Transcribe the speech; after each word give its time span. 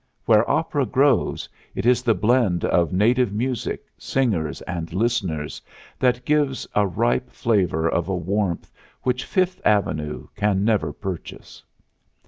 Where 0.25 0.49
opera 0.49 0.87
grows, 0.87 1.47
it 1.75 1.85
is 1.85 2.01
the 2.01 2.15
blend 2.15 2.65
of 2.65 2.91
native 2.91 3.31
music, 3.31 3.85
singers 3.99 4.63
and 4.63 4.91
listeners 4.91 5.61
that 5.99 6.25
gives 6.25 6.67
a 6.73 6.87
ripe 6.87 7.29
flavor 7.31 7.87
of 7.87 8.09
a 8.09 8.15
warmth 8.15 8.71
which 9.03 9.25
Fifth 9.25 9.61
Avenue 9.63 10.27
can 10.35 10.65
never 10.65 10.91
purchase. 10.91 11.61